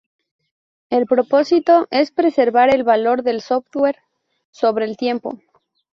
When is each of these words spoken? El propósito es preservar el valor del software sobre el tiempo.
El 0.89 1.05
propósito 1.05 1.87
es 1.91 2.09
preservar 2.09 2.73
el 2.73 2.83
valor 2.83 3.21
del 3.21 3.39
software 3.39 3.99
sobre 4.49 4.85
el 4.85 4.97
tiempo. 4.97 5.39